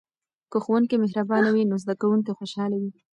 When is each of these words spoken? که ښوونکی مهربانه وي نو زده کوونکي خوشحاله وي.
که 0.51 0.57
ښوونکی 0.63 0.95
مهربانه 1.03 1.49
وي 1.51 1.63
نو 1.71 1.75
زده 1.83 1.93
کوونکي 2.01 2.31
خوشحاله 2.39 2.77
وي. 2.81 2.91